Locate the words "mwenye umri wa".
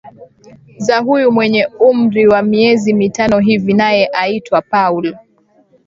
1.31-2.41